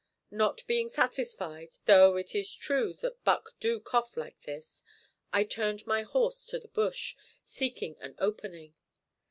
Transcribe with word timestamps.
Not 0.31 0.65
being 0.65 0.89
satisfied, 0.89 1.75
though 1.85 2.17
it 2.17 2.33
is 2.33 2.51
true 2.55 2.91
that 3.01 3.23
buck 3.23 3.51
do 3.59 3.79
cough 3.79 4.17
like 4.17 4.41
this, 4.41 4.83
I 5.31 5.43
turned 5.43 5.85
my 5.85 6.01
horse 6.01 6.47
to 6.47 6.57
the 6.57 6.69
bush, 6.69 7.15
seeking 7.45 7.97
an 7.99 8.15
opening. 8.17 8.75